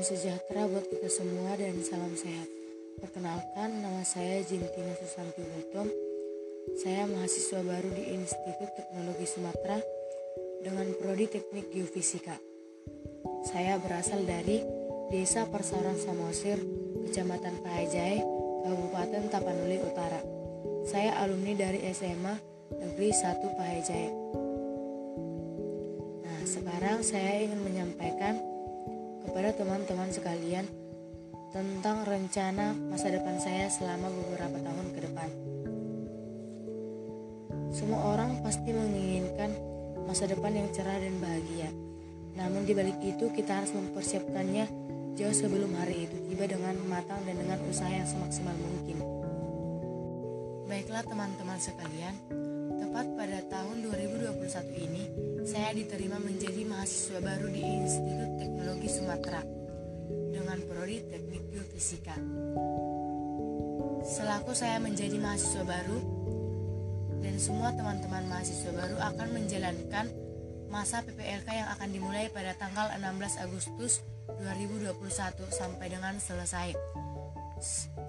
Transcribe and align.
Salam 0.00 0.16
sejahtera 0.16 0.64
buat 0.64 0.88
kita 0.88 1.12
semua 1.12 1.60
dan 1.60 1.76
salam 1.84 2.16
sehat. 2.16 2.48
Perkenalkan, 3.04 3.84
nama 3.84 4.00
saya 4.00 4.40
Jintina 4.40 4.96
Susanti 4.96 5.44
Botom. 5.44 5.92
Saya 6.80 7.04
mahasiswa 7.04 7.60
baru 7.60 7.92
di 7.92 8.16
Institut 8.16 8.72
Teknologi 8.80 9.28
Sumatera 9.28 9.76
dengan 10.64 10.88
prodi 10.96 11.28
Teknik 11.28 11.68
Geofisika. 11.68 12.32
Saya 13.44 13.76
berasal 13.76 14.24
dari 14.24 14.64
Desa 15.12 15.44
Persawaran 15.44 16.00
Samosir, 16.00 16.56
Kecamatan 17.04 17.60
Pahajai, 17.60 18.24
Kabupaten 18.64 19.28
Tapanuli 19.28 19.84
Utara. 19.84 20.24
Saya 20.88 21.20
alumni 21.20 21.52
dari 21.52 21.84
SMA 21.92 22.40
Negeri 22.72 23.12
1 23.12 23.52
Pahajai. 23.52 24.08
Nah, 26.24 26.40
sekarang 26.48 27.04
saya 27.04 27.44
ingin 27.44 27.60
menyampaikan 27.60 28.49
kepada 29.30 29.54
teman-teman 29.54 30.10
sekalian 30.10 30.66
tentang 31.54 32.02
rencana 32.02 32.74
masa 32.90 33.14
depan 33.14 33.38
saya 33.38 33.70
selama 33.70 34.10
beberapa 34.10 34.58
tahun 34.58 34.86
ke 34.90 35.00
depan. 35.06 35.30
Semua 37.70 38.18
orang 38.18 38.42
pasti 38.42 38.74
menginginkan 38.74 39.54
masa 40.02 40.26
depan 40.26 40.50
yang 40.50 40.66
cerah 40.74 40.98
dan 40.98 41.14
bahagia. 41.22 41.70
Namun 42.34 42.66
di 42.66 42.74
balik 42.74 42.98
itu 43.06 43.30
kita 43.30 43.62
harus 43.62 43.70
mempersiapkannya 43.70 44.66
jauh 45.14 45.34
sebelum 45.34 45.78
hari 45.78 46.10
itu 46.10 46.16
tiba 46.26 46.50
dengan 46.50 46.74
matang 46.90 47.22
dan 47.22 47.38
dengan 47.38 47.62
usaha 47.70 47.86
yang 47.86 48.10
semaksimal 48.10 48.54
mungkin. 48.58 48.98
Baiklah 50.66 51.06
teman-teman 51.06 51.58
sekalian, 51.62 52.18
tepat 52.90 53.06
pada 53.14 53.38
tahun 53.46 53.86
2021 53.86 54.50
ini 54.82 55.04
saya 55.46 55.70
diterima 55.78 56.18
menjadi 56.18 56.66
mahasiswa 56.66 57.22
baru 57.22 57.46
di 57.46 57.62
Institut 57.62 58.34
Teknologi 58.34 58.90
Sumatera 58.90 59.46
dengan 60.34 60.58
prodi 60.66 60.98
Teknik 61.06 61.54
Geofisika. 61.54 62.18
Selaku 64.02 64.58
saya 64.58 64.82
menjadi 64.82 65.22
mahasiswa 65.22 65.62
baru 65.62 65.98
dan 67.22 67.38
semua 67.38 67.70
teman-teman 67.78 68.26
mahasiswa 68.26 68.74
baru 68.74 68.98
akan 68.98 69.28
menjalankan 69.38 70.10
masa 70.66 71.06
PPLK 71.06 71.46
yang 71.46 71.70
akan 71.70 71.94
dimulai 71.94 72.26
pada 72.34 72.58
tanggal 72.58 72.90
16 72.90 73.38
Agustus 73.38 74.02
2021 74.34 74.98
sampai 75.46 75.94
dengan 75.94 76.18
selesai. 76.18 76.74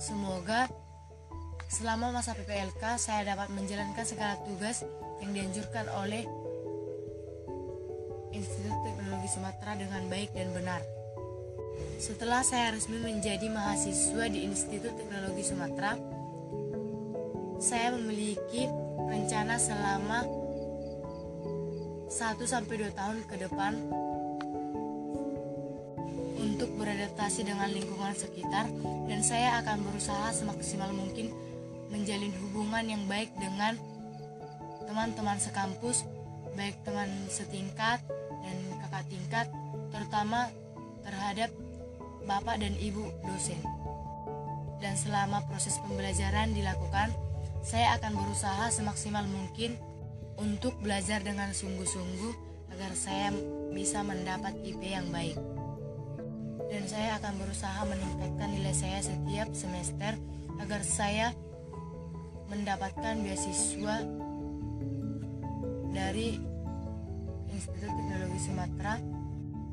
Semoga 0.00 0.72
selama 1.70 2.10
masa 2.10 2.34
PPLK 2.34 2.98
saya 2.98 3.22
dapat 3.22 3.46
menjalankan 3.54 4.02
segala 4.02 4.34
tugas 4.42 4.82
yang 5.22 5.30
dianjurkan 5.30 5.86
oleh 6.02 6.26
Institut 8.34 8.74
Teknologi 8.82 9.28
Sumatera 9.30 9.78
dengan 9.78 10.02
baik 10.10 10.34
dan 10.34 10.50
benar. 10.50 10.82
Setelah 12.02 12.42
saya 12.42 12.74
resmi 12.74 12.98
menjadi 12.98 13.46
mahasiswa 13.46 14.26
di 14.26 14.50
Institut 14.50 14.98
Teknologi 14.98 15.46
Sumatera, 15.46 15.94
saya 17.62 17.94
memiliki 17.94 18.66
rencana 19.06 19.54
selama 19.54 20.26
1 22.10 22.10
sampai 22.50 22.74
2 22.82 22.98
tahun 22.98 23.18
ke 23.30 23.36
depan 23.46 23.72
untuk 26.40 26.72
beradaptasi 26.82 27.46
dengan 27.46 27.70
lingkungan 27.70 28.16
sekitar 28.16 28.66
dan 29.06 29.20
saya 29.22 29.60
akan 29.62 29.86
berusaha 29.86 30.34
semaksimal 30.34 30.90
mungkin 30.96 31.30
menjalin 31.90 32.32
hubungan 32.46 32.86
yang 32.86 33.02
baik 33.10 33.34
dengan 33.36 33.74
teman-teman 34.86 35.38
sekampus, 35.38 36.06
baik 36.54 36.78
teman 36.86 37.10
setingkat 37.30 38.02
dan 38.42 38.56
kakak 38.86 39.04
tingkat, 39.10 39.46
terutama 39.90 40.50
terhadap 41.02 41.50
bapak 42.24 42.62
dan 42.62 42.74
ibu 42.78 43.10
dosen. 43.26 43.58
Dan 44.80 44.96
selama 44.96 45.44
proses 45.44 45.76
pembelajaran 45.84 46.56
dilakukan, 46.56 47.12
saya 47.60 48.00
akan 48.00 48.16
berusaha 48.16 48.72
semaksimal 48.72 49.28
mungkin 49.28 49.76
untuk 50.40 50.72
belajar 50.80 51.20
dengan 51.20 51.52
sungguh-sungguh 51.52 52.32
agar 52.72 52.96
saya 52.96 53.28
bisa 53.76 54.00
mendapat 54.00 54.56
IP 54.64 54.80
yang 54.80 55.12
baik. 55.12 55.36
Dan 56.70 56.86
saya 56.88 57.20
akan 57.20 57.34
berusaha 57.44 57.82
meningkatkan 57.84 58.48
nilai 58.56 58.72
saya 58.72 59.04
setiap 59.04 59.52
semester 59.52 60.16
agar 60.62 60.80
saya 60.80 61.34
mendapatkan 62.50 63.14
beasiswa 63.22 63.96
dari 65.94 66.36
Institut 67.54 67.90
Teknologi 67.94 68.40
Sumatera 68.42 68.94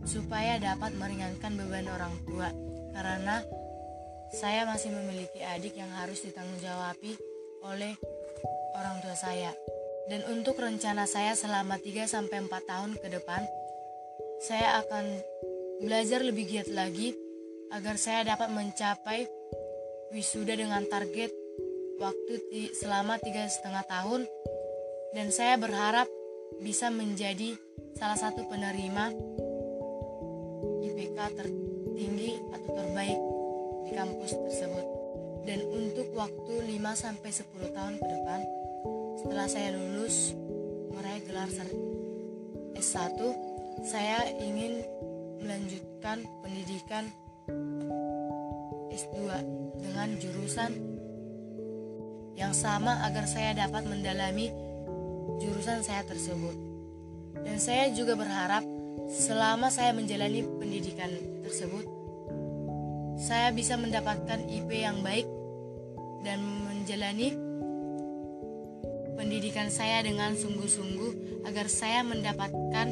supaya 0.07 0.61
dapat 0.61 0.95
meringankan 0.95 1.57
beban 1.57 1.89
orang 1.89 2.13
tua 2.23 2.49
karena 2.95 3.43
saya 4.31 4.63
masih 4.69 4.93
memiliki 4.93 5.41
adik 5.41 5.75
yang 5.75 5.91
harus 5.97 6.21
ditanggung 6.23 6.61
oleh 7.63 7.93
orang 8.75 8.95
tua 9.03 9.16
saya. 9.17 9.51
Dan 10.07 10.23
untuk 10.31 10.55
rencana 10.55 11.03
saya 11.03 11.35
selama 11.35 11.75
3 11.75 12.07
sampai 12.07 12.47
4 12.47 12.47
tahun 12.63 12.91
ke 12.95 13.07
depan, 13.11 13.43
saya 14.39 14.79
akan 14.85 15.05
belajar 15.83 16.23
lebih 16.23 16.47
giat 16.47 16.69
lagi 16.71 17.11
agar 17.75 17.99
saya 17.99 18.23
dapat 18.23 18.47
mencapai 18.55 19.27
wisuda 20.16 20.55
dengan 20.55 20.87
target 20.87 21.47
waktu 21.97 22.34
selama 22.78 23.18
tiga 23.18 23.50
setengah 23.50 23.84
tahun 23.90 24.22
dan 25.18 25.34
saya 25.34 25.58
berharap 25.58 26.06
bisa 26.62 26.94
menjadi 26.94 27.58
salah 27.97 28.18
satu 28.18 28.46
penerima 28.46 29.13
IPK 30.85 31.18
tertinggi 31.34 32.31
atau 32.53 32.69
terbaik 32.74 33.19
di 33.90 33.91
kampus 33.97 34.31
tersebut. 34.38 34.85
Dan 35.47 35.63
untuk 35.72 36.12
waktu 36.12 36.53
5 36.75 36.75
sampai 36.91 37.31
10 37.31 37.72
tahun 37.72 37.96
ke 37.97 38.06
depan 38.06 38.41
setelah 39.24 39.47
saya 39.47 39.69
lulus 39.74 40.35
meraih 40.91 41.24
gelar 41.24 41.50
S1, 42.78 43.18
saya 43.88 44.28
ingin 44.44 44.84
melanjutkan 45.40 46.22
pendidikan 46.44 47.08
S2 48.91 49.18
dengan 49.79 50.09
jurusan 50.19 50.97
yang 52.37 52.53
sama 52.53 53.01
agar 53.03 53.25
saya 53.25 53.57
dapat 53.57 53.89
mendalami 53.89 54.53
jurusan 55.41 55.81
saya 55.81 56.05
tersebut. 56.05 56.53
Dan 57.41 57.57
saya 57.57 57.89
juga 57.91 58.13
berharap 58.13 58.61
selama 59.09 59.73
saya 59.73 59.91
menjalani 59.97 60.45
pendidikan 60.61 61.09
tersebut, 61.41 61.85
saya 63.17 63.49
bisa 63.49 63.73
mendapatkan 63.75 64.45
IP 64.45 64.69
yang 64.69 65.01
baik 65.01 65.25
dan 66.21 66.37
menjalani 66.41 67.33
pendidikan 69.17 69.73
saya 69.73 70.05
dengan 70.05 70.37
sungguh-sungguh 70.37 71.41
agar 71.49 71.65
saya 71.65 72.05
mendapatkan 72.05 72.87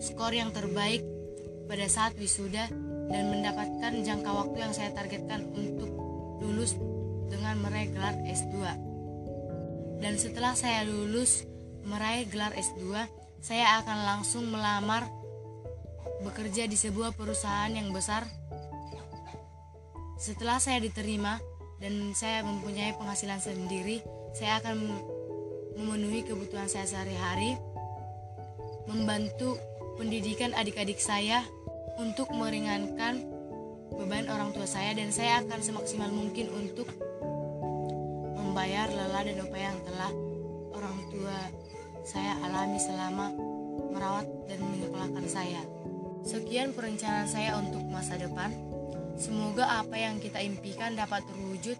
skor 0.00 0.32
yang 0.32 0.48
terbaik 0.56 1.04
pada 1.68 1.84
saat 1.92 2.16
wisuda 2.16 2.72
dan 3.12 3.24
mendapatkan 3.28 3.92
jangka 4.00 4.30
waktu 4.32 4.56
yang 4.56 4.72
saya 4.72 4.90
targetkan 4.96 5.44
untuk 5.52 5.92
lulus 6.40 6.72
dengan 7.30 7.56
meraih 7.62 7.94
gelar 7.94 8.18
S2. 8.26 8.58
Dan 10.02 10.18
setelah 10.18 10.58
saya 10.58 10.82
lulus 10.84 11.46
meraih 11.86 12.26
gelar 12.26 12.52
S2, 12.52 12.82
saya 13.40 13.80
akan 13.80 13.98
langsung 14.04 14.50
melamar 14.50 15.08
bekerja 16.20 16.68
di 16.68 16.76
sebuah 16.76 17.16
perusahaan 17.16 17.72
yang 17.72 17.88
besar. 17.94 18.28
Setelah 20.20 20.60
saya 20.60 20.84
diterima 20.84 21.40
dan 21.80 22.12
saya 22.12 22.44
mempunyai 22.44 22.92
penghasilan 22.98 23.40
sendiri, 23.40 24.04
saya 24.36 24.60
akan 24.60 24.76
memenuhi 25.80 26.28
kebutuhan 26.28 26.68
saya 26.68 26.84
sehari-hari, 26.84 27.56
membantu 28.84 29.56
pendidikan 29.96 30.52
adik-adik 30.52 31.00
saya 31.00 31.40
untuk 31.96 32.28
meringankan 32.36 33.24
beban 33.96 34.28
orang 34.28 34.52
tua 34.52 34.68
saya 34.68 34.92
dan 34.96 35.12
saya 35.12 35.44
akan 35.44 35.60
semaksimal 35.60 36.08
mungkin 36.12 36.48
untuk 36.52 36.88
membayar 38.50 38.90
lelah 38.90 39.22
dan 39.22 39.38
upaya 39.46 39.70
yang 39.70 39.80
telah 39.86 40.10
orang 40.74 40.98
tua 41.06 41.38
saya 42.02 42.34
alami 42.42 42.82
selama 42.82 43.30
merawat 43.94 44.26
dan 44.50 44.58
menyekolahkan 44.58 45.26
saya. 45.30 45.62
Sekian 46.26 46.74
perencanaan 46.74 47.30
saya 47.30 47.54
untuk 47.62 47.86
masa 47.86 48.18
depan. 48.18 48.50
Semoga 49.14 49.86
apa 49.86 49.94
yang 49.94 50.18
kita 50.18 50.42
impikan 50.42 50.98
dapat 50.98 51.22
terwujud 51.30 51.78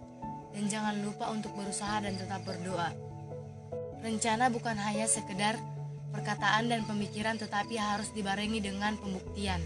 dan 0.55 0.63
jangan 0.71 0.95
lupa 1.03 1.27
untuk 1.27 1.51
berusaha 1.59 1.99
dan 1.99 2.15
tetap 2.15 2.39
berdoa. 2.47 2.95
Rencana 3.99 4.47
bukan 4.47 4.79
hanya 4.79 5.11
sekedar 5.11 5.59
perkataan 6.15 6.71
dan 6.71 6.87
pemikiran 6.87 7.35
tetapi 7.35 7.75
harus 7.75 8.15
dibarengi 8.15 8.63
dengan 8.63 8.95
pembuktian. 8.95 9.59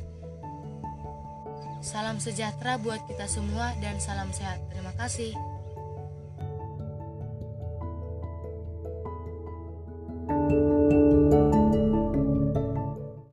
Salam 1.86 2.18
sejahtera 2.18 2.82
buat 2.82 3.06
kita 3.06 3.30
semua 3.30 3.78
dan 3.78 4.02
salam 4.02 4.34
sehat. 4.34 4.58
Terima 4.74 4.90
kasih. 4.98 5.55